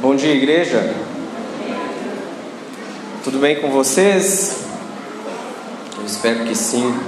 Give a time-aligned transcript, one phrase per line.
[0.00, 0.94] Bom dia, igreja.
[3.22, 4.64] Tudo bem com vocês?
[5.98, 6.98] Eu espero que sim.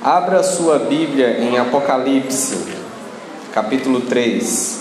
[0.00, 2.56] Abra sua Bíblia em Apocalipse,
[3.52, 4.80] capítulo 3.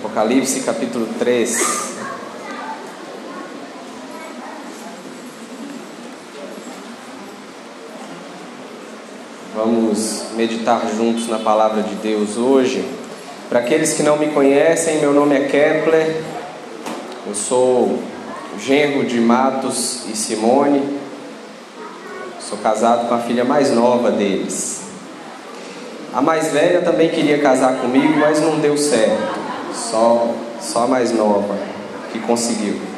[0.00, 1.86] Apocalipse, capítulo 3.
[9.54, 12.84] Vamos meditar juntos na palavra de Deus hoje.
[13.48, 16.22] Para aqueles que não me conhecem, meu nome é Kepler,
[17.26, 17.98] eu sou
[18.58, 20.98] genro de Matos e Simone,
[22.40, 24.82] sou casado com a filha mais nova deles.
[26.12, 29.38] A mais velha também queria casar comigo, mas não deu certo,
[29.74, 31.56] só, só a mais nova
[32.12, 32.95] que conseguiu.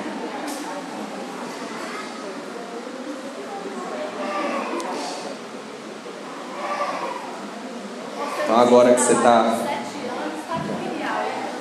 [8.48, 9.58] Então agora que você está.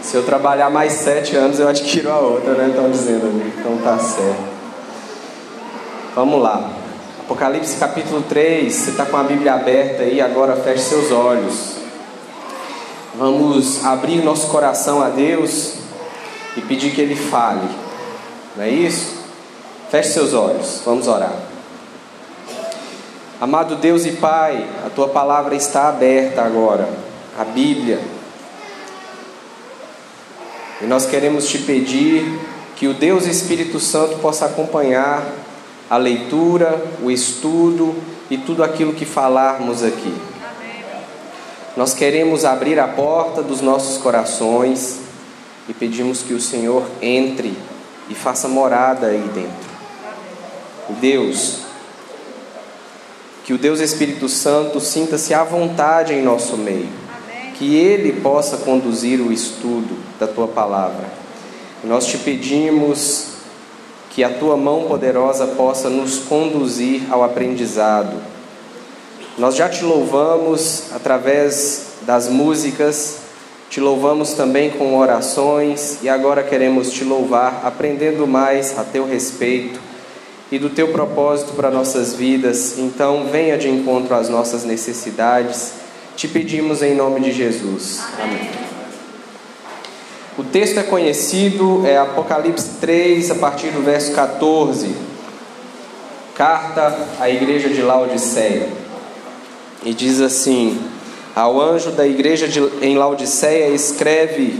[0.02, 2.70] Se eu trabalhar mais sete anos, eu adquiro a outra, né?
[2.70, 3.54] Estão dizendo ali.
[3.60, 4.42] Então tá certo.
[6.16, 6.72] Vamos lá.
[7.20, 8.74] Apocalipse capítulo 3.
[8.74, 11.76] Você está com a Bíblia aberta aí, agora feche seus olhos.
[13.18, 15.74] Vamos abrir nosso coração a Deus
[16.56, 17.68] e pedir que Ele fale.
[18.56, 19.26] Não é isso?
[19.92, 20.84] Feche seus olhos.
[20.86, 21.47] Vamos orar.
[23.40, 26.90] Amado Deus e Pai, a tua palavra está aberta agora,
[27.38, 28.00] a Bíblia.
[30.82, 32.40] E nós queremos te pedir
[32.76, 35.24] que o Deus Espírito Santo possa acompanhar
[35.88, 37.96] a leitura, o estudo
[38.28, 40.16] e tudo aquilo que falarmos aqui.
[41.76, 45.00] Nós queremos abrir a porta dos nossos corações
[45.70, 47.56] e pedimos que o Senhor entre
[48.10, 49.68] e faça morada aí dentro.
[51.00, 51.67] Deus,
[53.48, 56.90] que o Deus Espírito Santo sinta-se à vontade em nosso meio.
[57.58, 61.06] Que Ele possa conduzir o estudo da Tua palavra.
[61.81, 63.35] Nós te pedimos
[64.09, 68.18] que a Tua mão poderosa possa nos conduzir ao aprendizado.
[69.38, 73.19] Nós já te louvamos através das músicas,
[73.69, 79.87] te louvamos também com orações e agora queremos te louvar aprendendo mais a Teu respeito
[80.52, 82.78] e do teu propósito para nossas vidas.
[82.78, 85.74] Então, venha de encontro às nossas necessidades.
[86.16, 88.02] Te pedimos em nome de Jesus.
[88.22, 88.68] Amém.
[90.38, 94.96] O texto é conhecido, é Apocalipse 3, a partir do verso 14.
[96.35, 98.69] Carta à igreja de Laodiceia.
[99.84, 100.79] E diz assim:
[101.35, 104.59] Ao anjo da igreja de, em Laodiceia, escreve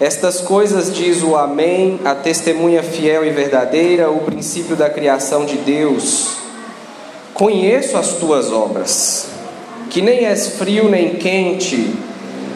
[0.00, 5.56] estas coisas diz o Amém, a testemunha fiel e verdadeira, o princípio da criação de
[5.58, 6.34] Deus.
[7.32, 9.26] Conheço as tuas obras,
[9.90, 11.94] que nem és frio nem quente,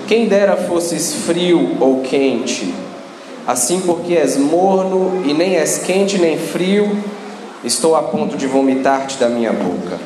[0.09, 2.75] quem dera fosses frio ou quente.
[3.47, 6.91] Assim, porque és morno e nem és quente nem frio,
[7.65, 9.99] estou a ponto de vomitar-te da minha boca.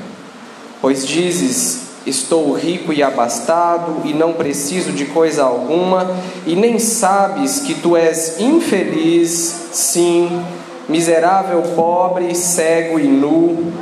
[0.81, 6.11] Pois dizes: Estou rico e abastado e não preciso de coisa alguma,
[6.47, 10.45] e nem sabes que tu és infeliz, sim,
[10.89, 13.73] miserável, pobre, cego e nu.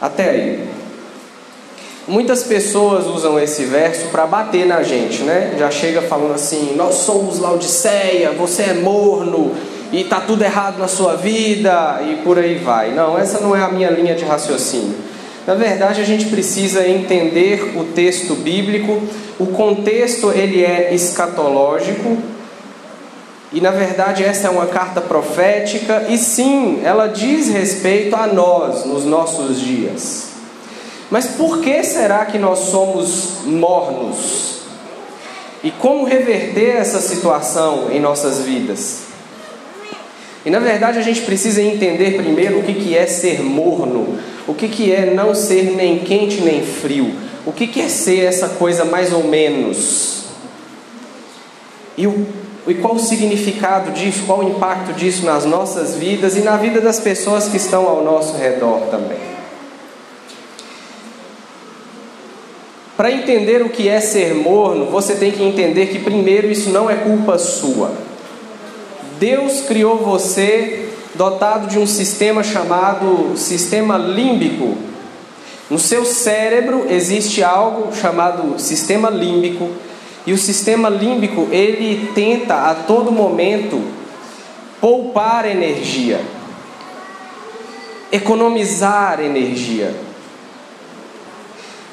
[0.00, 0.68] Até aí.
[2.08, 5.56] Muitas pessoas usam esse verso para bater na gente, né?
[5.58, 9.52] Já chega falando assim: Nós somos Laodiceia, você é morno
[9.92, 12.92] e tá tudo errado na sua vida e por aí vai.
[12.92, 14.94] Não, essa não é a minha linha de raciocínio.
[15.46, 19.00] Na verdade, a gente precisa entender o texto bíblico.
[19.38, 22.16] O contexto ele é escatológico.
[23.52, 28.84] E na verdade, essa é uma carta profética e sim, ela diz respeito a nós
[28.84, 30.30] nos nossos dias.
[31.10, 34.62] Mas por que será que nós somos mornos?
[35.62, 39.04] E como reverter essa situação em nossas vidas?
[40.44, 44.92] E na verdade a gente precisa entender primeiro o que é ser morno, o que
[44.92, 47.12] é não ser nem quente nem frio,
[47.44, 50.24] o que é ser essa coisa mais ou menos.
[51.96, 52.26] E, o,
[52.66, 56.80] e qual o significado disso, qual o impacto disso nas nossas vidas e na vida
[56.80, 59.36] das pessoas que estão ao nosso redor também.
[62.96, 66.88] Para entender o que é ser morno, você tem que entender que, primeiro, isso não
[66.88, 67.92] é culpa sua.
[69.18, 70.85] Deus criou você
[71.16, 74.76] dotado de um sistema chamado sistema límbico.
[75.68, 79.70] No seu cérebro existe algo chamado sistema límbico,
[80.26, 83.80] e o sistema límbico ele tenta a todo momento
[84.80, 86.20] poupar energia,
[88.12, 89.94] economizar energia.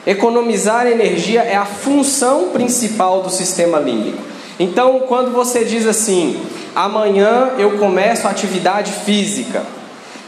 [0.06, 4.33] Economizar energia é a função principal do sistema límbico.
[4.60, 6.40] Então, quando você diz assim,
[6.76, 9.64] amanhã eu começo a atividade física,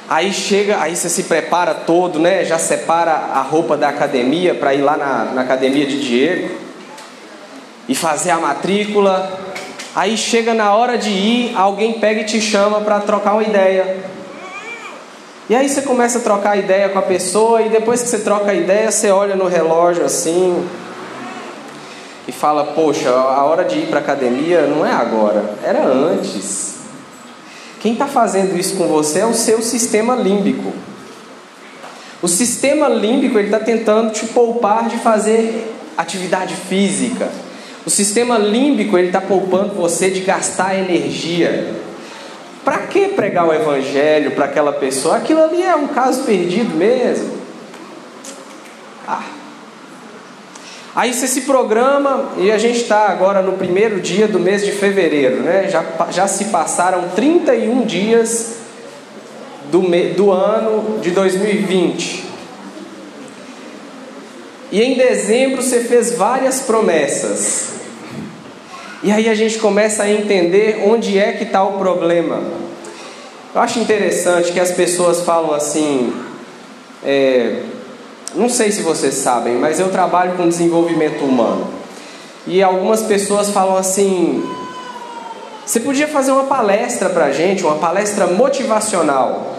[0.10, 2.44] aí chega, aí você se prepara todo, né?
[2.44, 6.56] Já separa a roupa da academia para ir lá na, na academia de Diego
[7.88, 9.40] e fazer a matrícula.
[9.96, 14.04] Aí chega na hora de ir, alguém pega e te chama para trocar uma ideia.
[15.48, 18.50] E aí você começa a trocar ideia com a pessoa e depois que você troca
[18.50, 20.68] a ideia, você olha no relógio assim
[22.28, 26.76] e fala: "Poxa, a hora de ir para academia não é agora, era antes".
[27.80, 30.74] Quem está fazendo isso com você é o seu sistema límbico.
[32.22, 37.30] O sistema límbico está tentando te poupar de fazer atividade física.
[37.86, 41.76] O sistema límbico está poupando você de gastar energia.
[42.64, 45.18] Para que pregar o evangelho para aquela pessoa?
[45.18, 47.38] Aquilo ali é um caso perdido mesmo.
[49.08, 49.35] Ah.
[50.96, 54.72] Aí você se programa e a gente está agora no primeiro dia do mês de
[54.72, 55.68] fevereiro, né?
[55.70, 58.56] Já, já se passaram 31 dias
[59.70, 62.24] do, me, do ano de 2020.
[64.72, 67.74] E em dezembro você fez várias promessas.
[69.04, 72.42] E aí a gente começa a entender onde é que está o problema.
[73.54, 76.14] Eu acho interessante que as pessoas falam assim,
[77.04, 77.64] é,
[78.36, 81.68] não sei se vocês sabem, mas eu trabalho com desenvolvimento humano.
[82.46, 84.44] E algumas pessoas falam assim:
[85.66, 89.56] você podia fazer uma palestra para a gente, uma palestra motivacional.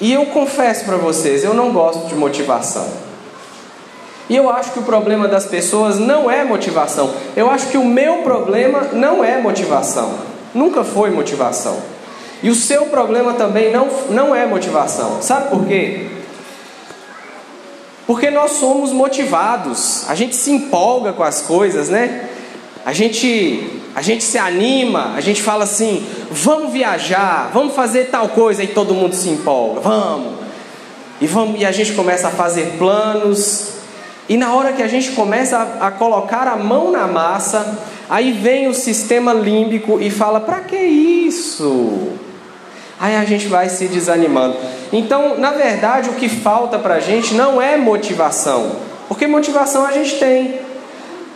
[0.00, 2.86] E eu confesso para vocês, eu não gosto de motivação.
[4.28, 7.12] E eu acho que o problema das pessoas não é motivação.
[7.36, 10.14] Eu acho que o meu problema não é motivação.
[10.54, 11.76] Nunca foi motivação.
[12.42, 15.20] E o seu problema também não, não é motivação.
[15.20, 16.08] Sabe por quê?
[18.06, 20.08] Porque nós somos motivados.
[20.08, 22.28] A gente se empolga com as coisas, né?
[22.84, 28.28] A gente, a gente se anima, a gente fala assim: vamos viajar, vamos fazer tal
[28.30, 30.32] coisa, e todo mundo se empolga, vamos.
[31.20, 33.74] E, vamos, e a gente começa a fazer planos,
[34.28, 37.78] e na hora que a gente começa a, a colocar a mão na massa,
[38.10, 42.18] aí vem o sistema límbico e fala: para que isso?
[43.02, 44.54] Aí a gente vai se desanimando.
[44.92, 48.76] Então, na verdade, o que falta para a gente não é motivação,
[49.08, 50.60] porque motivação a gente tem.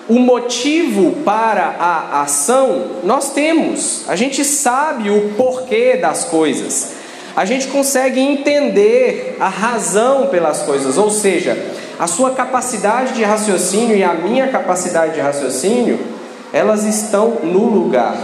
[0.09, 6.93] O motivo para a ação nós temos, a gente sabe o porquê das coisas,
[7.35, 11.59] a gente consegue entender a razão pelas coisas, ou seja,
[11.99, 15.99] a sua capacidade de raciocínio e a minha capacidade de raciocínio,
[16.53, 18.17] elas estão no lugar.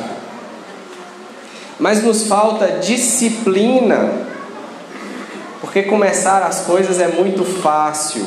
[1.83, 4.09] Mas nos falta disciplina,
[5.61, 8.25] porque começar as coisas é muito fácil.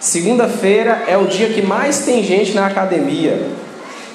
[0.00, 3.46] Segunda-feira é o dia que mais tem gente na academia.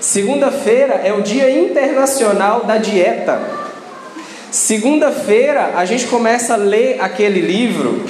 [0.01, 3.39] Segunda-feira é o dia internacional da dieta.
[4.49, 8.03] Segunda-feira a gente começa a ler aquele livro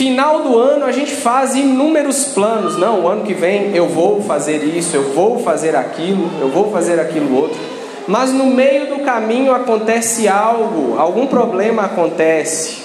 [0.00, 2.78] Final do ano a gente faz inúmeros planos.
[2.78, 6.72] Não, o ano que vem eu vou fazer isso, eu vou fazer aquilo, eu vou
[6.72, 7.60] fazer aquilo outro.
[8.08, 12.78] Mas no meio do caminho acontece algo, algum problema acontece.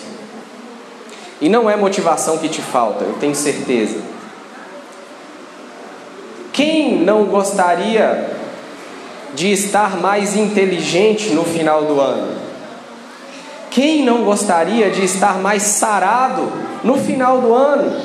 [1.40, 4.00] E não é motivação que te falta, eu tenho certeza.
[6.52, 8.30] Quem não gostaria
[9.34, 12.42] de estar mais inteligente no final do ano?
[13.72, 18.00] Quem não gostaria de estar mais sarado no final do ano?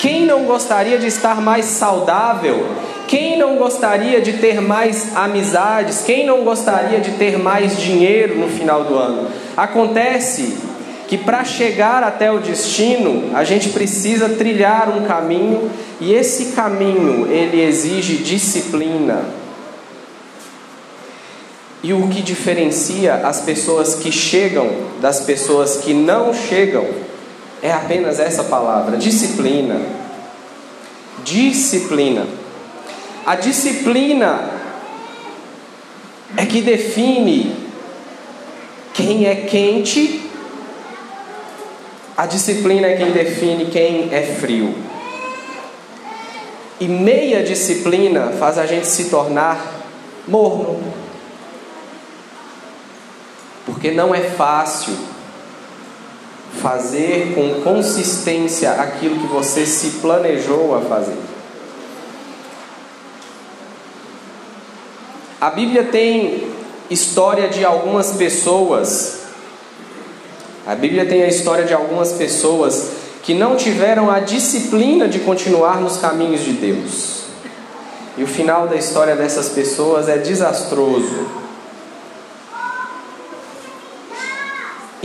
[0.00, 2.66] Quem não gostaria de estar mais saudável?
[3.06, 6.02] Quem não gostaria de ter mais amizades?
[6.02, 9.30] Quem não gostaria de ter mais dinheiro no final do ano?
[9.56, 10.58] Acontece
[11.06, 15.70] que para chegar até o destino, a gente precisa trilhar um caminho
[16.00, 19.24] e esse caminho ele exige disciplina.
[21.82, 24.68] E o que diferencia as pessoas que chegam
[25.00, 26.86] das pessoas que não chegam
[27.64, 29.80] é apenas essa palavra: disciplina.
[31.24, 32.26] Disciplina.
[33.24, 34.50] A disciplina
[36.36, 37.56] é que define
[38.92, 40.30] quem é quente,
[42.14, 44.74] a disciplina é quem define quem é frio.
[46.78, 49.58] E meia disciplina faz a gente se tornar
[50.28, 50.92] morno
[53.64, 54.94] porque não é fácil
[56.60, 61.16] fazer com consistência aquilo que você se planejou a fazer.
[65.40, 66.48] A Bíblia tem
[66.90, 69.24] história de algumas pessoas
[70.66, 72.92] A Bíblia tem a história de algumas pessoas
[73.22, 77.24] que não tiveram a disciplina de continuar nos caminhos de Deus.
[78.16, 81.43] E o final da história dessas pessoas é desastroso.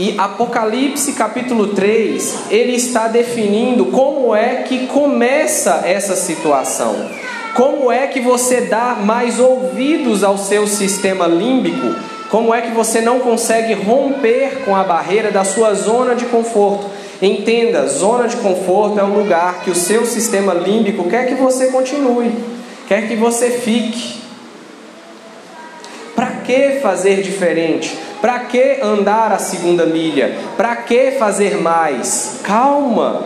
[0.00, 7.06] E Apocalipse capítulo 3, ele está definindo como é que começa essa situação.
[7.54, 11.94] Como é que você dá mais ouvidos ao seu sistema límbico?
[12.30, 16.86] Como é que você não consegue romper com a barreira da sua zona de conforto?
[17.20, 21.66] Entenda, zona de conforto é o lugar que o seu sistema límbico quer que você
[21.66, 22.32] continue,
[22.88, 24.18] quer que você fique.
[26.16, 28.08] Para que fazer diferente?
[28.20, 30.36] Para que andar a segunda milha?
[30.56, 32.40] Para que fazer mais?
[32.42, 33.24] Calma.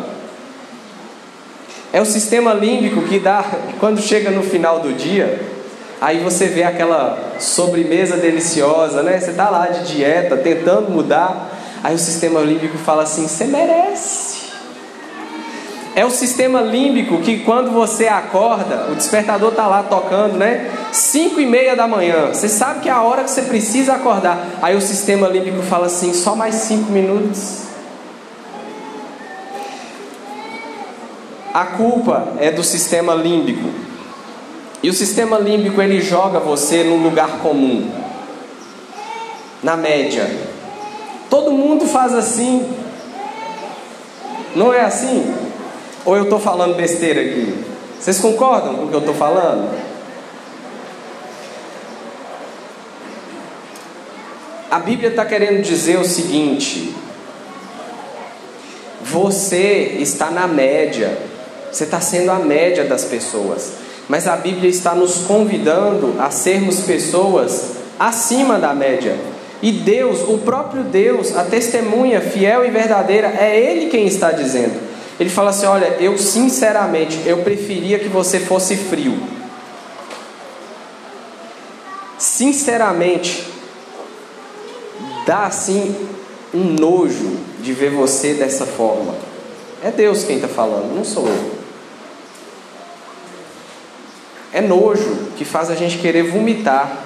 [1.92, 3.44] É o sistema límbico que dá,
[3.78, 5.40] quando chega no final do dia,
[6.00, 9.18] aí você vê aquela sobremesa deliciosa, né?
[9.18, 11.50] Você está lá de dieta, tentando mudar,
[11.82, 14.33] aí o sistema límbico fala assim: você merece.
[15.96, 20.68] É o sistema límbico que quando você acorda, o despertador está lá tocando, né?
[20.92, 22.28] 5 e meia da manhã.
[22.32, 24.44] Você sabe que é a hora que você precisa acordar.
[24.60, 27.62] Aí o sistema límbico fala assim: só mais 5 minutos.
[31.52, 33.68] A culpa é do sistema límbico.
[34.82, 37.88] E o sistema límbico ele joga você num lugar comum.
[39.62, 40.28] Na média.
[41.30, 42.68] Todo mundo faz assim.
[44.56, 45.43] Não é assim?
[46.04, 47.64] Ou eu estou falando besteira aqui?
[47.98, 49.70] Vocês concordam com o que eu estou falando?
[54.70, 56.94] A Bíblia está querendo dizer o seguinte:
[59.02, 61.34] você está na média
[61.74, 63.72] você está sendo a média das pessoas.
[64.08, 69.16] Mas a Bíblia está nos convidando a sermos pessoas acima da média.
[69.60, 74.78] E Deus, o próprio Deus, a testemunha fiel e verdadeira, é Ele quem está dizendo.
[75.18, 79.16] Ele fala assim: Olha, eu sinceramente, eu preferia que você fosse frio.
[82.18, 83.46] Sinceramente,
[85.26, 85.94] dá assim
[86.52, 89.14] um nojo de ver você dessa forma.
[89.82, 91.50] É Deus quem está falando, não sou eu.
[94.52, 97.04] É nojo que faz a gente querer vomitar.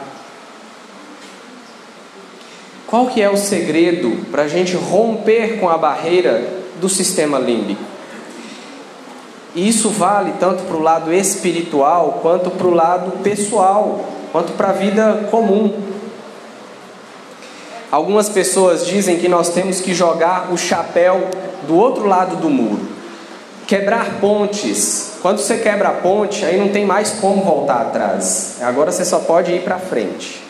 [2.86, 6.46] Qual que é o segredo para a gente romper com a barreira
[6.80, 7.97] do sistema límbico?
[9.58, 14.68] E isso vale tanto para o lado espiritual quanto para o lado pessoal, quanto para
[14.68, 15.74] a vida comum.
[17.90, 21.28] Algumas pessoas dizem que nós temos que jogar o chapéu
[21.66, 22.86] do outro lado do muro.
[23.66, 25.14] Quebrar pontes.
[25.22, 28.58] Quando você quebra a ponte, aí não tem mais como voltar atrás.
[28.62, 30.40] Agora você só pode ir para frente.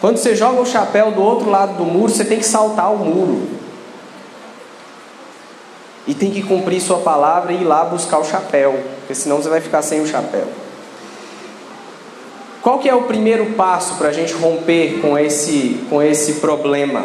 [0.00, 2.98] Quando você joga o chapéu do outro lado do muro, você tem que saltar o
[2.98, 3.59] muro.
[6.10, 9.48] E tem que cumprir sua palavra e ir lá buscar o chapéu, porque senão você
[9.48, 10.48] vai ficar sem o chapéu.
[12.60, 17.04] Qual que é o primeiro passo para a gente romper com esse, com esse problema?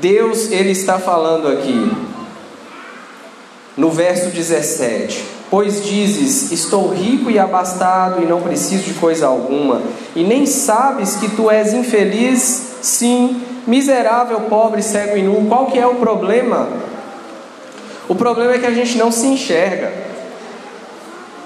[0.00, 1.92] Deus ele está falando aqui
[3.76, 9.82] no verso 17: Pois dizes: Estou rico e abastado e não preciso de coisa alguma,
[10.16, 15.46] e nem sabes que tu és infeliz, sim, miserável, pobre, cego e nu.
[15.50, 16.88] Qual que é o problema?
[18.10, 19.92] O problema é que a gente não se enxerga.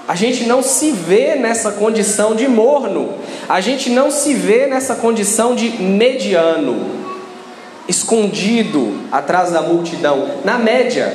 [0.07, 3.13] A gente não se vê nessa condição de morno.
[3.47, 6.89] A gente não se vê nessa condição de mediano,
[7.87, 10.39] escondido atrás da multidão.
[10.43, 11.13] Na média,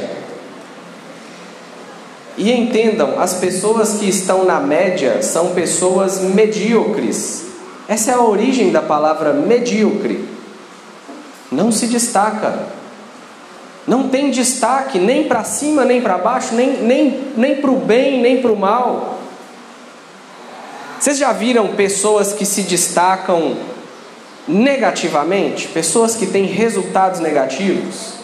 [2.39, 7.47] e entendam, as pessoas que estão na média são pessoas medíocres.
[7.89, 10.25] Essa é a origem da palavra medíocre.
[11.51, 12.79] Não se destaca.
[13.87, 18.21] Não tem destaque nem para cima, nem para baixo, nem, nem, nem para o bem,
[18.21, 19.19] nem para o mal.
[20.99, 23.57] Vocês já viram pessoas que se destacam
[24.47, 25.69] negativamente?
[25.69, 28.21] Pessoas que têm resultados negativos?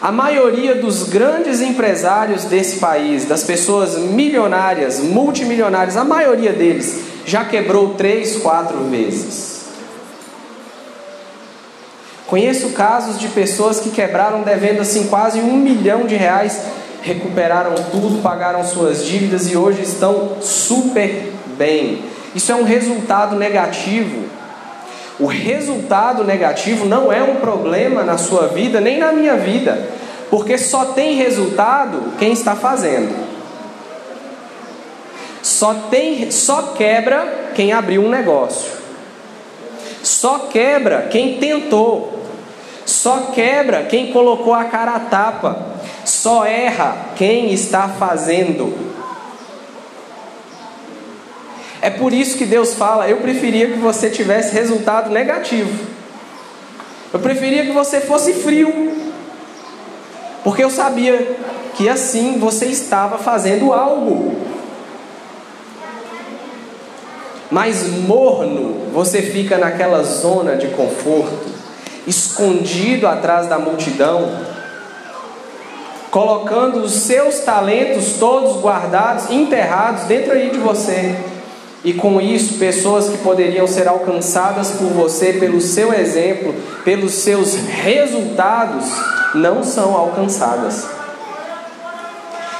[0.00, 7.44] A maioria dos grandes empresários desse país, das pessoas milionárias, multimilionárias, a maioria deles já
[7.44, 9.61] quebrou três, quatro vezes.
[12.32, 16.62] Conheço casos de pessoas que quebraram devendo assim quase um milhão de reais,
[17.02, 22.02] recuperaram tudo, pagaram suas dívidas e hoje estão super bem.
[22.34, 24.24] Isso é um resultado negativo.
[25.20, 29.90] O resultado negativo não é um problema na sua vida, nem na minha vida,
[30.30, 33.14] porque só tem resultado quem está fazendo.
[35.42, 38.70] Só tem, só quebra quem abriu um negócio.
[40.02, 42.21] Só quebra quem tentou.
[43.02, 45.58] Só quebra quem colocou a cara a tapa.
[46.04, 48.72] Só erra quem está fazendo.
[51.80, 55.84] É por isso que Deus fala: eu preferia que você tivesse resultado negativo.
[57.12, 58.72] Eu preferia que você fosse frio.
[60.44, 61.36] Porque eu sabia
[61.74, 64.36] que assim você estava fazendo algo.
[67.50, 71.61] Mas morno, você fica naquela zona de conforto,
[72.06, 74.30] escondido atrás da multidão,
[76.10, 81.16] colocando os seus talentos todos guardados, enterrados dentro aí de você.
[81.84, 86.54] E com isso, pessoas que poderiam ser alcançadas por você, pelo seu exemplo,
[86.84, 88.84] pelos seus resultados,
[89.34, 90.86] não são alcançadas.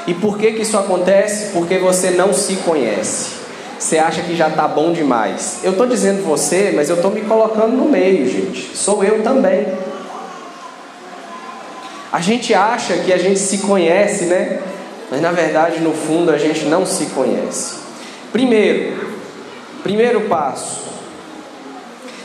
[0.07, 1.53] E por que, que isso acontece?
[1.53, 3.42] Porque você não se conhece.
[3.83, 5.59] Você acha que já está bom demais.
[5.65, 8.77] Eu estou dizendo você, mas eu estou me colocando no meio, gente.
[8.77, 9.67] Sou eu também.
[12.13, 14.61] A gente acha que a gente se conhece, né?
[15.11, 17.75] Mas na verdade, no fundo, a gente não se conhece.
[18.31, 19.17] Primeiro,
[19.83, 20.83] primeiro passo.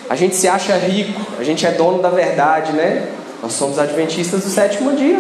[0.08, 3.10] A gente se acha rico, a gente é dono da verdade, né?
[3.42, 5.20] Nós somos adventistas do sétimo dia.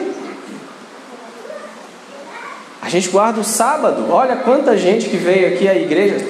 [2.97, 4.07] Gente guarda o sábado.
[4.09, 6.25] Olha quanta gente que veio aqui à igreja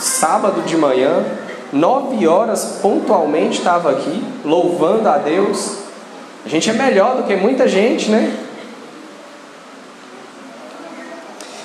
[0.00, 1.24] sábado de manhã,
[1.72, 5.76] nove horas pontualmente estava aqui, louvando a Deus.
[6.44, 8.36] A gente é melhor do que muita gente, né?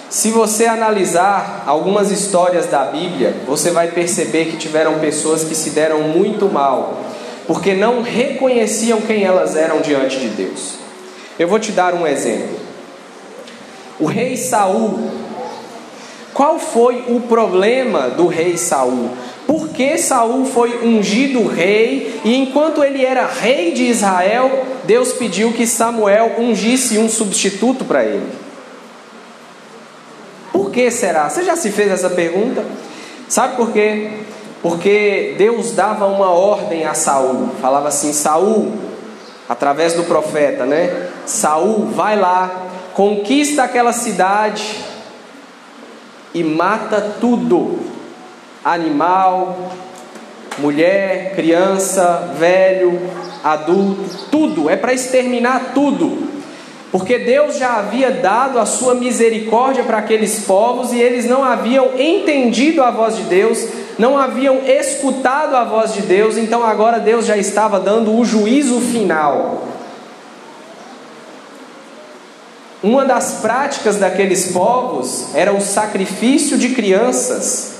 [0.07, 5.71] Se você analisar algumas histórias da Bíblia, você vai perceber que tiveram pessoas que se
[5.71, 7.01] deram muito mal,
[7.47, 10.75] porque não reconheciam quem elas eram diante de Deus.
[11.39, 12.60] Eu vou te dar um exemplo.
[14.01, 15.11] O rei Saul,
[16.33, 19.11] qual foi o problema do rei Saul?
[19.45, 25.53] Por que Saul foi ungido rei e enquanto ele era rei de Israel, Deus pediu
[25.53, 28.27] que Samuel ungisse um substituto para ele?
[30.51, 31.29] Por que será?
[31.29, 32.65] Você já se fez essa pergunta?
[33.29, 34.09] Sabe por quê?
[34.63, 38.71] Porque Deus dava uma ordem a Saul, falava assim: Saul,
[39.47, 41.09] através do profeta, né?
[41.25, 44.79] Saul, vai lá, conquista aquela cidade
[46.33, 47.79] e mata tudo:
[48.63, 49.71] animal,
[50.57, 52.99] mulher, criança, velho,
[53.43, 56.29] adulto, tudo, é para exterminar tudo.
[56.91, 61.91] Porque Deus já havia dado a sua misericórdia para aqueles povos e eles não haviam
[61.97, 63.65] entendido a voz de Deus,
[63.97, 68.81] não haviam escutado a voz de Deus, então agora Deus já estava dando o juízo
[68.81, 69.63] final.
[72.83, 77.73] Uma das práticas daqueles povos era o sacrifício de crianças.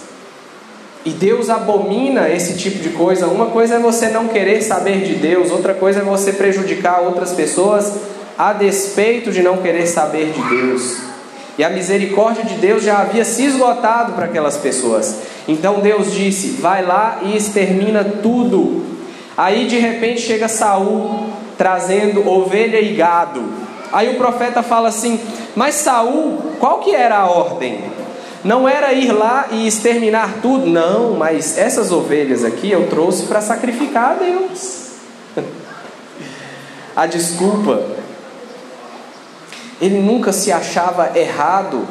[1.03, 3.25] E Deus abomina esse tipo de coisa.
[3.25, 7.31] Uma coisa é você não querer saber de Deus, outra coisa é você prejudicar outras
[7.31, 7.93] pessoas
[8.37, 10.97] a despeito de não querer saber de Deus.
[11.57, 15.15] E a misericórdia de Deus já havia se esgotado para aquelas pessoas.
[15.47, 18.85] Então Deus disse: "Vai lá e extermina tudo".
[19.35, 23.60] Aí de repente chega Saul trazendo ovelha e gado.
[23.91, 25.19] Aí o profeta fala assim:
[25.55, 27.83] "Mas Saul, qual que era a ordem?
[28.43, 33.41] Não era ir lá e exterminar tudo, não, mas essas ovelhas aqui eu trouxe para
[33.41, 34.91] sacrificar a Deus".
[36.95, 38.01] a desculpa
[39.81, 41.87] ele nunca se achava errado,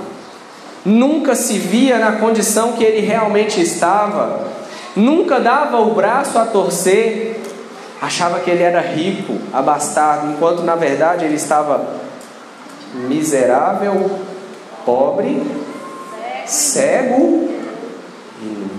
[0.85, 4.47] nunca se via na condição que ele realmente estava,
[4.95, 7.41] nunca dava o braço a torcer,
[8.01, 12.01] achava que ele era rico, abastado, enquanto na verdade ele estava
[12.95, 14.19] miserável,
[14.85, 15.43] pobre,
[16.47, 17.51] cego
[18.41, 18.71] e nu.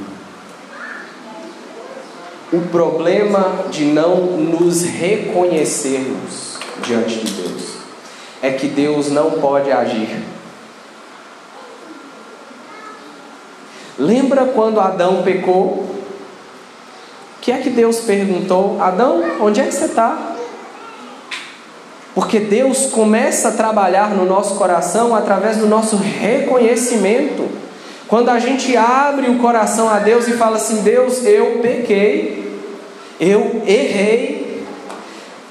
[2.51, 7.71] O problema de não nos reconhecermos diante de Deus
[8.41, 10.21] é que Deus não pode agir.
[13.97, 16.00] Lembra quando Adão pecou?
[17.41, 18.79] Que é que Deus perguntou?
[18.79, 20.35] Adão, onde é que você está?
[22.13, 27.49] Porque Deus começa a trabalhar no nosso coração através do nosso reconhecimento.
[28.07, 32.61] Quando a gente abre o coração a Deus e fala assim: Deus, eu pequei,
[33.19, 34.63] eu errei,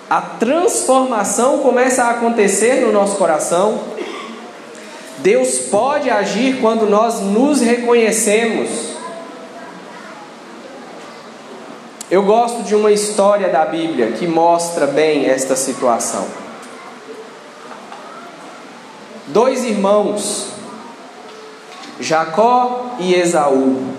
[0.09, 3.81] a transformação começa a acontecer no nosso coração.
[5.19, 9.00] Deus pode agir quando nós nos reconhecemos.
[12.11, 16.27] Eu gosto de uma história da Bíblia que mostra bem esta situação.
[19.29, 20.49] Dois irmãos,
[22.01, 23.95] Jacó e Esaú.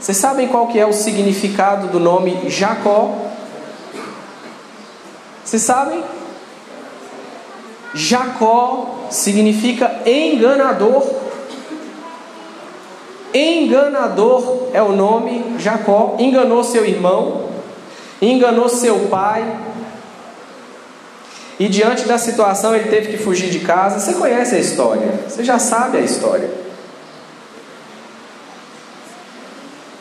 [0.00, 3.14] Vocês sabem qual que é o significado do nome Jacó?
[5.44, 6.02] Vocês sabem?
[7.94, 11.19] Jacó significa enganador.
[13.32, 16.16] Enganador é o nome Jacó.
[16.18, 17.48] Enganou seu irmão,
[18.20, 19.44] enganou seu pai.
[21.58, 24.00] E diante da situação ele teve que fugir de casa.
[24.00, 26.50] Você conhece a história, você já sabe a história.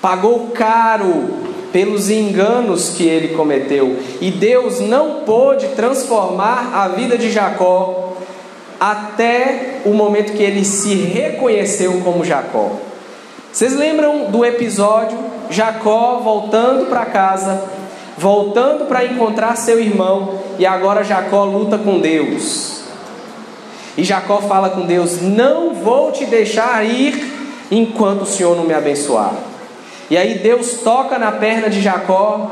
[0.01, 3.97] Pagou caro pelos enganos que ele cometeu.
[4.21, 8.17] E Deus não pôde transformar a vida de Jacó
[8.79, 12.88] até o momento que ele se reconheceu como Jacó.
[13.51, 15.17] Vocês lembram do episódio
[15.49, 17.63] Jacó voltando para casa,
[18.15, 22.81] voltando para encontrar seu irmão, e agora Jacó luta com Deus.
[23.97, 27.21] E Jacó fala com Deus: Não vou te deixar ir
[27.71, 29.33] enquanto o Senhor não me abençoar.
[30.11, 32.51] E aí Deus toca na perna de Jacó,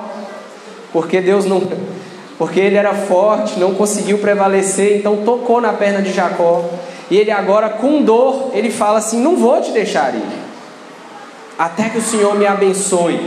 [0.92, 1.62] porque Deus não,
[2.40, 6.66] porque ele era forte, não conseguiu prevalecer, então tocou na perna de Jacó.
[7.10, 10.47] E ele agora com dor, ele fala assim: "Não vou te deixar ir,
[11.58, 13.20] até que o Senhor me abençoe".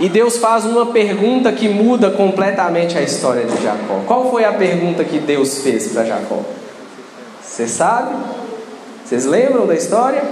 [0.00, 4.00] E Deus faz uma pergunta que muda completamente a história de Jacó.
[4.06, 6.42] Qual foi a pergunta que Deus fez para Jacó?
[7.42, 8.14] Você sabe?
[9.04, 10.24] Vocês lembram da história?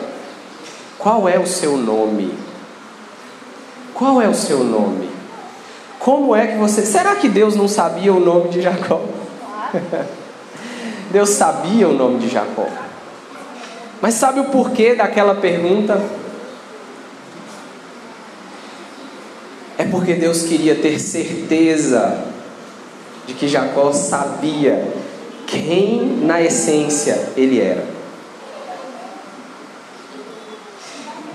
[0.99, 2.33] Qual é o seu nome?
[3.93, 5.11] Qual é o seu nome?
[5.99, 6.87] Como é que você.
[6.87, 9.03] Será que Deus não sabia o nome de Jacó?
[11.11, 12.67] Deus sabia o nome de Jacó.
[14.01, 16.01] Mas sabe o porquê daquela pergunta?
[19.77, 22.25] É porque Deus queria ter certeza
[23.27, 24.93] de que Jacó sabia
[25.47, 27.85] quem na essência ele era.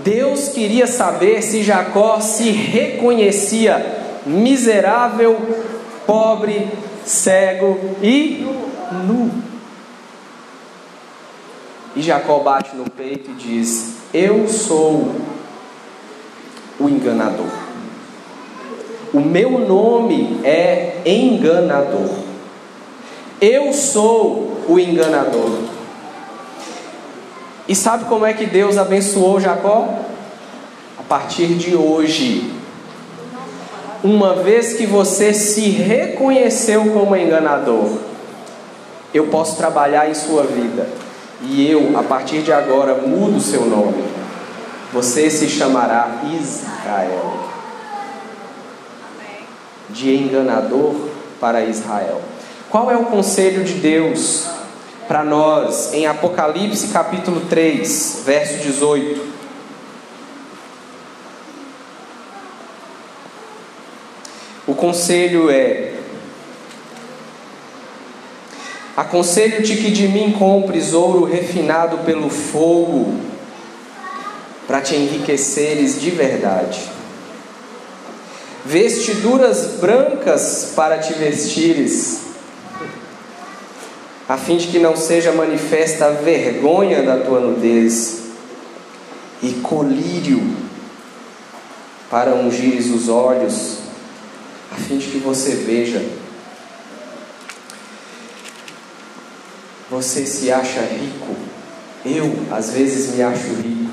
[0.03, 5.37] Deus queria saber se Jacó se reconhecia miserável,
[6.05, 6.67] pobre,
[7.05, 8.45] cego e
[9.07, 9.52] nu.
[11.95, 15.15] E Jacó bate no peito e diz: Eu sou
[16.79, 17.51] o enganador.
[19.13, 22.09] O meu nome é enganador.
[23.39, 25.59] Eu sou o enganador.
[27.67, 29.99] E sabe como é que Deus abençoou Jacó?
[30.97, 32.51] A partir de hoje,
[34.03, 37.99] uma vez que você se reconheceu como enganador,
[39.13, 40.87] eu posso trabalhar em sua vida.
[41.43, 44.03] E eu, a partir de agora, mudo o seu nome.
[44.91, 47.49] Você se chamará Israel.
[49.89, 50.95] De enganador
[51.39, 52.21] para Israel.
[52.69, 54.47] Qual é o conselho de Deus
[55.07, 59.33] para nós em Apocalipse capítulo 3, verso 18.
[64.65, 65.93] O conselho é:
[68.95, 73.13] Aconselho-te que de mim compres ouro refinado pelo fogo,
[74.67, 76.79] para te enriqueceres de verdade,
[78.65, 82.23] vestiduras brancas para te vestires
[84.27, 88.21] a fim de que não seja manifesta a vergonha da tua nudez,
[89.41, 90.41] e colírio
[92.09, 93.79] para ungires os olhos,
[94.71, 96.22] a fim de que você veja.
[99.93, 101.35] Você se acha rico,
[102.05, 103.91] eu às vezes me acho rico,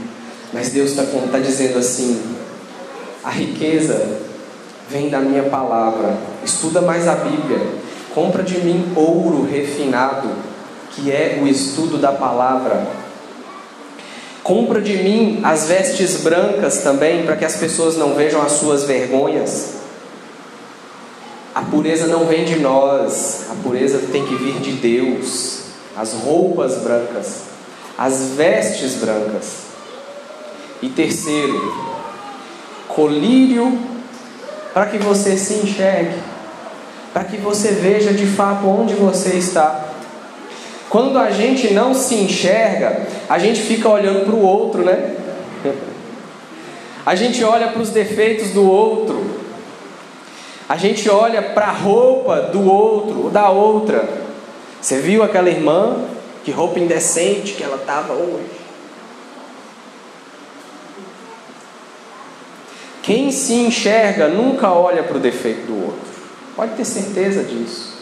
[0.53, 2.21] mas Deus está tá dizendo assim:
[3.23, 4.21] a riqueza
[4.89, 7.81] vem da minha palavra, estuda mais a Bíblia
[8.15, 10.29] Compra de mim ouro refinado,
[10.91, 12.89] que é o estudo da palavra.
[14.43, 18.83] Compra de mim as vestes brancas também, para que as pessoas não vejam as suas
[18.83, 19.75] vergonhas.
[21.55, 25.60] A pureza não vem de nós, a pureza tem que vir de Deus.
[25.97, 27.43] As roupas brancas,
[27.99, 29.65] as vestes brancas.
[30.83, 31.61] E terceiro,
[32.89, 33.79] colírio
[34.73, 36.31] para que você se enxergue
[37.13, 39.89] para que você veja de fato onde você está.
[40.89, 45.17] Quando a gente não se enxerga, a gente fica olhando para o outro, né?
[47.05, 49.25] A gente olha para os defeitos do outro.
[50.69, 54.09] A gente olha para a roupa do outro ou da outra.
[54.81, 56.09] Você viu aquela irmã?
[56.45, 58.61] Que roupa indecente que ela estava hoje.
[63.03, 66.11] Quem se enxerga nunca olha para o defeito do outro.
[66.57, 67.99] Pode ter certeza disso.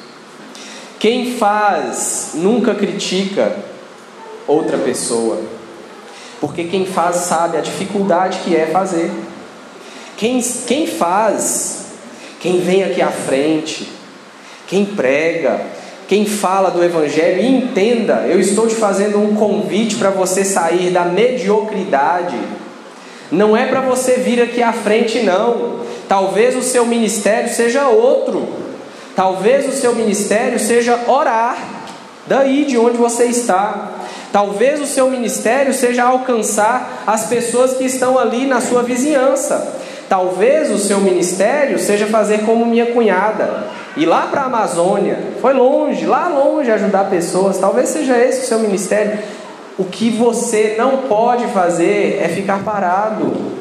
[0.98, 3.56] Quem faz nunca critica
[4.46, 5.40] outra pessoa,
[6.40, 9.10] porque quem faz sabe a dificuldade que é fazer.
[10.16, 11.78] Quem, quem faz
[12.40, 13.88] quem vem aqui à frente,
[14.68, 15.60] quem prega,
[16.08, 20.90] quem fala do Evangelho, e entenda, eu estou te fazendo um convite para você sair
[20.90, 22.36] da mediocridade.
[23.30, 25.80] Não é para você vir aqui à frente, não.
[26.08, 28.48] Talvez o seu ministério seja outro.
[29.14, 31.58] Talvez o seu ministério seja orar,
[32.26, 33.90] daí de onde você está.
[34.32, 39.76] Talvez o seu ministério seja alcançar as pessoas que estão ali na sua vizinhança.
[40.08, 43.66] Talvez o seu ministério seja fazer como minha cunhada,
[43.98, 47.58] ir lá para a Amazônia, foi longe, lá longe ajudar pessoas.
[47.58, 49.18] Talvez seja esse o seu ministério.
[49.76, 53.58] O que você não pode fazer é ficar parado.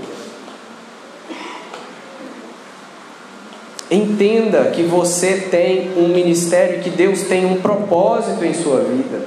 [3.90, 9.22] Entenda que você tem um ministério, que Deus tem um propósito em sua vida.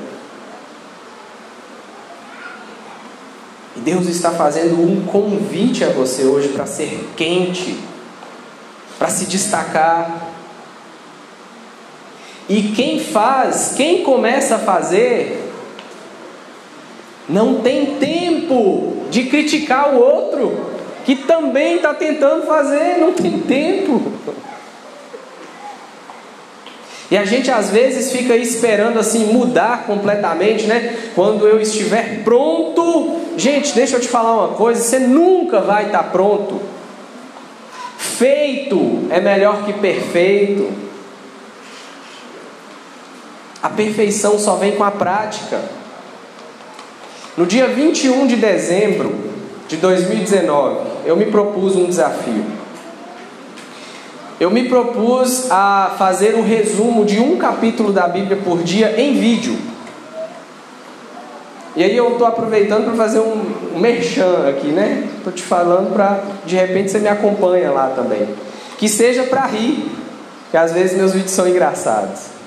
[3.77, 7.79] E Deus está fazendo um convite a você hoje para ser quente,
[8.99, 10.30] para se destacar.
[12.51, 15.41] E quem faz, quem começa a fazer,
[17.29, 20.59] não tem tempo de criticar o outro,
[21.05, 24.03] que também está tentando fazer, não tem tempo.
[27.09, 30.97] E a gente às vezes fica esperando assim mudar completamente, né?
[31.15, 33.21] Quando eu estiver pronto.
[33.37, 36.61] Gente, deixa eu te falar uma coisa: você nunca vai estar pronto.
[37.97, 40.90] Feito é melhor que perfeito.
[43.63, 45.61] A perfeição só vem com a prática.
[47.37, 49.15] No dia 21 de dezembro
[49.69, 52.61] de 2019, eu me propus um desafio
[54.41, 59.13] eu me propus a fazer um resumo de um capítulo da Bíblia por dia em
[59.21, 59.55] vídeo.
[61.77, 65.07] E aí eu estou aproveitando para fazer um, merchan aqui, né?
[65.19, 68.27] Estou te falando para de repente você me acompanha lá também.
[68.79, 69.93] Que seja para rir,
[70.51, 72.40] que às vezes meus vídeos são engraçados.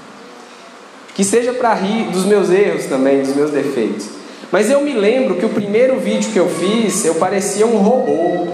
[1.15, 4.08] Que seja para rir dos meus erros também, dos meus defeitos.
[4.52, 8.47] Mas eu me lembro que o primeiro vídeo que eu fiz, eu parecia um robô.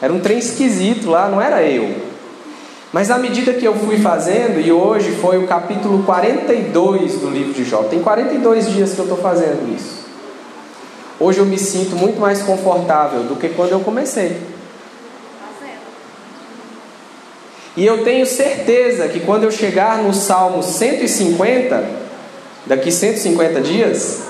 [0.00, 1.92] Era um trem esquisito lá, não era eu.
[2.92, 7.52] Mas à medida que eu fui fazendo, e hoje foi o capítulo 42 do livro
[7.52, 10.06] de Jó, tem 42 dias que eu estou fazendo isso.
[11.20, 14.36] Hoje eu me sinto muito mais confortável do que quando eu comecei.
[17.78, 21.88] E eu tenho certeza que quando eu chegar no Salmo 150,
[22.66, 24.22] daqui 150 dias,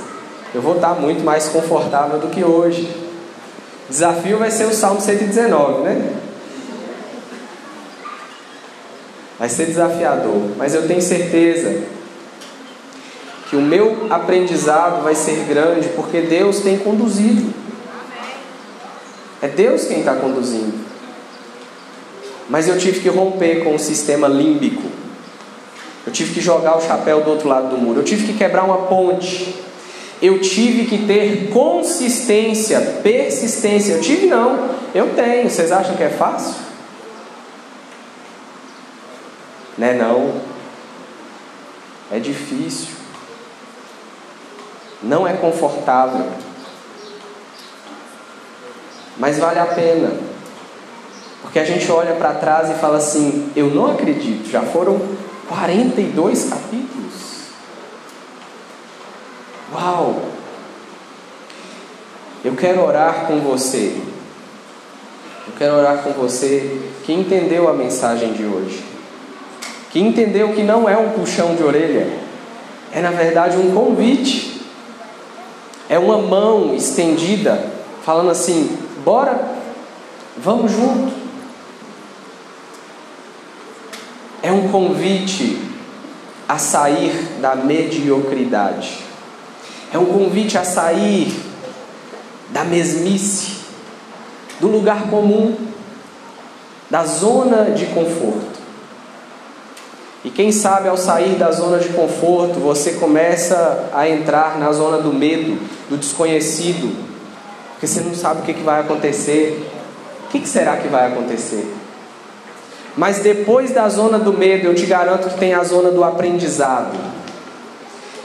[0.55, 2.87] eu vou estar muito mais confortável do que hoje.
[3.89, 6.13] Desafio vai ser o Salmo 119, né?
[9.39, 11.85] Vai ser desafiador, mas eu tenho certeza
[13.49, 17.51] que o meu aprendizado vai ser grande porque Deus tem conduzido.
[19.41, 20.88] É Deus quem está conduzindo.
[22.49, 24.89] Mas eu tive que romper com o sistema límbico.
[26.07, 28.01] Eu tive que jogar o chapéu do outro lado do muro.
[28.01, 29.55] Eu tive que quebrar uma ponte
[30.21, 33.95] eu tive que ter consistência, persistência.
[33.95, 35.49] Eu tive não, eu tenho.
[35.49, 36.55] Vocês acham que é fácil?
[39.77, 40.41] Né não?
[42.11, 42.97] É difícil.
[45.01, 46.27] Não é confortável.
[49.17, 50.28] Mas vale a pena.
[51.43, 55.01] Porque a gente olha para trás e fala assim: eu não acredito, já foram
[55.49, 56.89] 42 capítulos.
[59.73, 60.23] Uau!
[62.45, 63.97] Eu quero orar com você.
[65.47, 68.85] Eu quero orar com você que entendeu a mensagem de hoje.
[69.91, 72.07] Que entendeu que não é um puxão de orelha,
[72.93, 74.61] é na verdade um convite.
[75.89, 77.65] É uma mão estendida,
[78.05, 79.41] falando assim: bora,
[80.37, 81.28] vamos junto.
[84.49, 85.61] É um convite
[86.49, 89.01] a sair da mediocridade.
[89.93, 91.39] É um convite a sair
[92.49, 93.59] da mesmice,
[94.59, 95.55] do lugar comum,
[96.89, 98.59] da zona de conforto.
[100.25, 104.97] E quem sabe ao sair da zona de conforto, você começa a entrar na zona
[104.97, 105.59] do medo,
[105.91, 106.97] do desconhecido,
[107.73, 109.63] porque você não sabe o que, vai acontecer.
[110.25, 111.78] O que será que vai acontecer?
[112.99, 116.99] Mas depois da zona do medo, eu te garanto que tem a zona do aprendizado.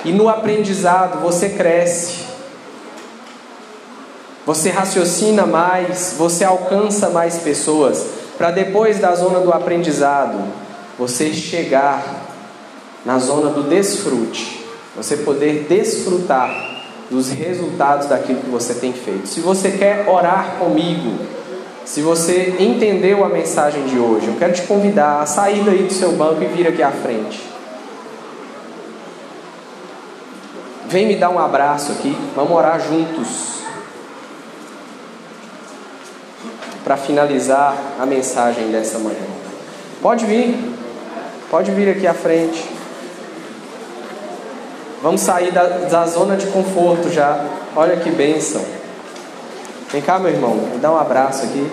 [0.03, 2.23] E no aprendizado você cresce.
[4.47, 8.03] Você raciocina mais, você alcança mais pessoas,
[8.36, 10.39] para depois da zona do aprendizado,
[10.97, 12.03] você chegar
[13.05, 14.65] na zona do desfrute,
[14.97, 16.81] você poder desfrutar
[17.12, 19.27] dos resultados daquilo que você tem feito.
[19.27, 21.15] Se você quer orar comigo,
[21.85, 25.93] Se você entendeu a mensagem de hoje, eu quero te convidar a sair daí do
[25.93, 27.41] seu banco e vir aqui à frente.
[30.87, 33.53] Vem me dar um abraço aqui, vamos orar juntos.
[36.83, 39.17] Para finalizar a mensagem dessa manhã.
[40.01, 40.55] Pode vir,
[41.49, 42.69] pode vir aqui à frente.
[45.01, 47.45] Vamos sair da, da zona de conforto já.
[47.75, 48.82] Olha que bênção.
[49.93, 51.69] Vem cá, meu irmão, me dá um abraço aqui.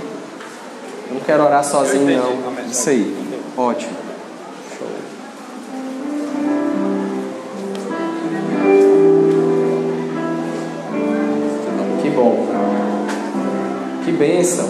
[1.08, 2.66] Eu não quero orar sozinho, não.
[2.70, 3.16] Isso aí.
[3.56, 3.96] Ótimo.
[4.76, 4.86] Show.
[12.02, 12.46] Que bom.
[14.04, 14.68] Que bênção.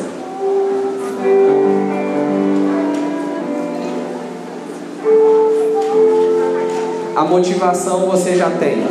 [7.16, 8.86] A motivação você já tem.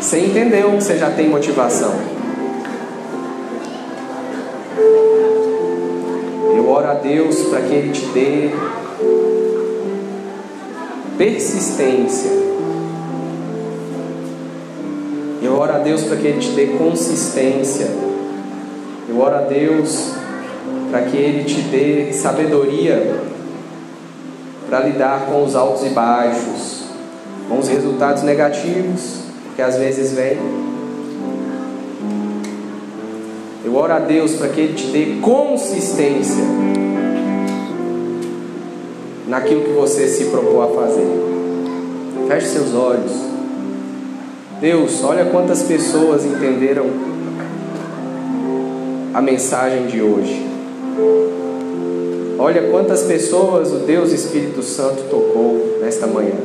[0.00, 2.13] Você entendeu que você já tem motivação.
[6.94, 8.50] A Deus para que Ele te dê
[11.18, 12.30] persistência.
[15.42, 17.88] Eu oro a Deus para que Ele te dê consistência.
[19.08, 20.12] Eu oro a Deus
[20.90, 23.20] para que Ele te dê sabedoria
[24.68, 26.84] para lidar com os altos e baixos,
[27.48, 29.24] com os resultados negativos
[29.56, 30.38] que às vezes vem.
[33.64, 36.73] Eu oro a Deus para que Ele te dê consistência
[39.34, 41.06] naquilo que você se propôs a fazer.
[42.28, 43.10] Feche seus olhos.
[44.60, 46.86] Deus, olha quantas pessoas entenderam
[49.12, 50.46] a mensagem de hoje.
[52.38, 56.36] Olha quantas pessoas o Deus Espírito Santo tocou nesta manhã.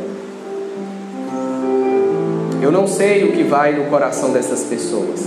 [2.59, 5.25] Eu não sei o que vai no coração dessas pessoas,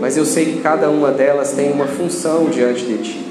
[0.00, 3.23] mas eu sei que cada uma delas tem uma função diante de Ti.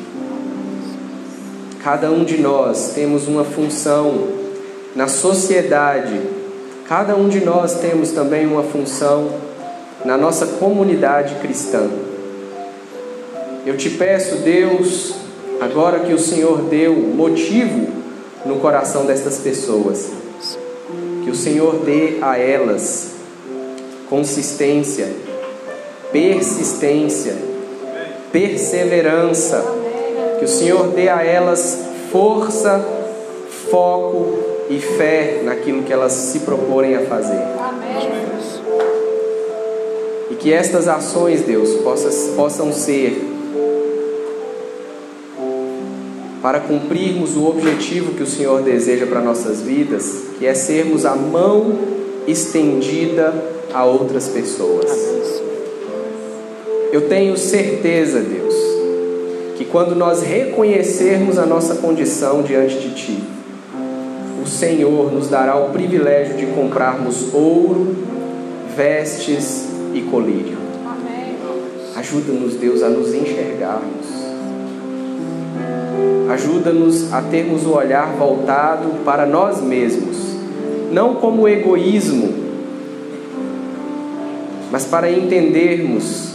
[1.83, 4.29] Cada um de nós temos uma função
[4.95, 6.17] na sociedade,
[6.87, 9.29] cada um de nós temos também uma função
[10.05, 11.89] na nossa comunidade cristã.
[13.65, 15.13] Eu te peço, Deus,
[15.59, 17.87] agora que o Senhor deu motivo
[18.45, 20.09] no coração destas pessoas,
[21.25, 23.11] que o Senhor dê a elas
[24.09, 25.11] consistência,
[26.11, 27.35] persistência,
[28.31, 29.82] perseverança.
[30.43, 32.85] Que o Senhor dê a elas força,
[33.71, 37.39] foco e fé naquilo que elas se proporem a fazer.
[40.29, 43.25] E que estas ações, Deus, possam, possam ser
[46.41, 51.15] para cumprirmos o objetivo que o Senhor deseja para nossas vidas, que é sermos a
[51.15, 51.73] mão
[52.27, 53.33] estendida
[53.73, 54.91] a outras pessoas.
[56.91, 58.72] Eu tenho certeza, Deus,
[59.55, 63.23] que quando nós reconhecermos a nossa condição diante de Ti,
[64.43, 67.95] o Senhor nos dará o privilégio de comprarmos ouro,
[68.75, 70.57] vestes e colírio.
[71.95, 74.07] Ajuda-nos, Deus, a nos enxergarmos.
[76.29, 80.17] Ajuda-nos a termos o olhar voltado para nós mesmos,
[80.91, 82.33] não como egoísmo,
[84.71, 86.32] mas para entendermos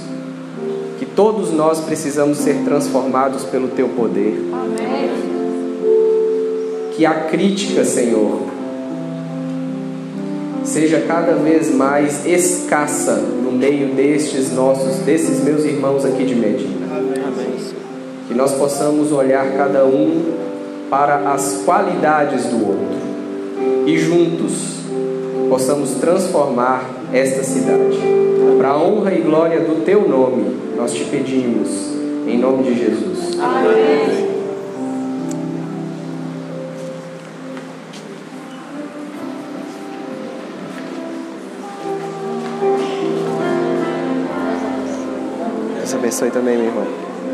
[1.18, 4.40] todos nós precisamos ser transformados pelo Teu poder.
[4.52, 5.10] Amém.
[6.94, 8.42] Que a crítica, Senhor,
[10.62, 16.86] seja cada vez mais escassa no meio destes nossos, desses meus irmãos aqui de Medina.
[16.86, 17.56] Amém.
[18.28, 20.22] Que nós possamos olhar cada um
[20.88, 22.96] para as qualidades do outro
[23.86, 24.76] e juntos
[25.48, 27.98] possamos transformar esta cidade.
[28.56, 31.68] Para a honra e glória do teu nome, nós te pedimos,
[32.24, 33.36] em nome de Jesus.
[33.40, 34.28] Amém.
[45.74, 47.07] Deus abençoe também, meu irmão.